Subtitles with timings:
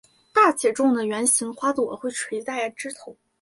[0.33, 3.15] 大且重的球形花朵会垂在枝头。